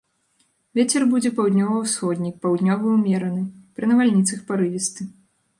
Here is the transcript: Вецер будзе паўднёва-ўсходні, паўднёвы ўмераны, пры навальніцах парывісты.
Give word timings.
Вецер 0.79 1.01
будзе 1.11 1.31
паўднёва-ўсходні, 1.39 2.31
паўднёвы 2.45 2.87
ўмераны, 2.97 3.47
пры 3.77 3.85
навальніцах 3.93 4.39
парывісты. 4.49 5.01